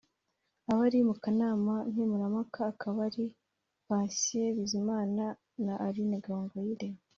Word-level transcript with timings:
abari 0.71 0.99
mu 1.07 1.15
kanama 1.23 1.73
nkemurampaka 1.91 2.59
akaba 2.71 2.99
ari 3.09 3.25
Patient 3.87 4.51
Bizimana 4.57 5.23
na 5.65 5.73
Aline 5.85 6.17
Gahongayire 6.25 6.87